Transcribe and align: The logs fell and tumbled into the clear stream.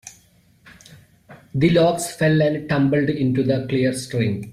The 1.53 1.69
logs 1.69 2.09
fell 2.15 2.41
and 2.41 2.67
tumbled 2.67 3.07
into 3.11 3.43
the 3.43 3.67
clear 3.69 3.93
stream. 3.93 4.49